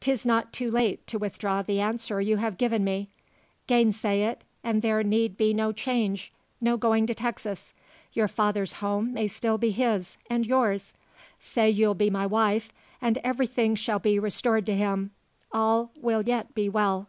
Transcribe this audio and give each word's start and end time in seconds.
'Tis 0.00 0.24
not 0.24 0.50
too 0.50 0.70
late 0.70 1.06
to 1.06 1.18
withdraw 1.18 1.60
the 1.60 1.78
answer 1.78 2.22
you 2.22 2.38
have 2.38 2.56
given 2.56 2.82
me. 2.82 3.10
Gainsay 3.66 4.22
it, 4.22 4.42
and 4.64 4.80
there 4.80 5.02
need 5.02 5.36
be 5.36 5.52
no 5.52 5.72
change 5.72 6.32
no 6.58 6.78
going 6.78 7.06
to 7.06 7.14
Texas. 7.14 7.74
Your 8.14 8.28
father's 8.28 8.72
home 8.80 9.12
may 9.12 9.28
still 9.28 9.58
be 9.58 9.70
his, 9.70 10.16
and 10.30 10.46
yours. 10.46 10.94
Say 11.38 11.68
you'll 11.68 11.92
be 11.94 12.08
my 12.08 12.24
wife, 12.26 12.72
and 13.02 13.18
everything 13.18 13.74
shall 13.74 13.98
be 13.98 14.18
restored 14.18 14.64
to 14.64 14.74
him 14.74 15.10
all 15.52 15.92
will 16.00 16.22
yet 16.22 16.54
be 16.54 16.70
well." 16.70 17.08